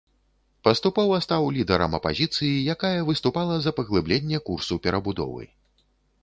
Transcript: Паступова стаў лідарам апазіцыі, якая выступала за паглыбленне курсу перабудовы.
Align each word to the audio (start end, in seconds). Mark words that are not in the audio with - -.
Паступова 0.67 1.19
стаў 1.25 1.43
лідарам 1.57 1.91
апазіцыі, 1.97 2.49
якая 2.75 2.99
выступала 3.11 3.59
за 3.67 3.75
паглыбленне 3.81 4.41
курсу 4.49 4.73
перабудовы. 4.89 5.43